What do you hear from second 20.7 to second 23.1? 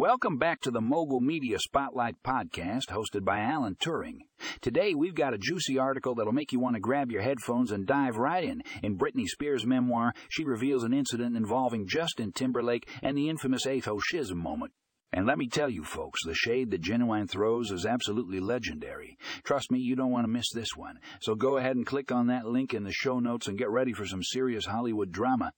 one. So go ahead and click on that link in the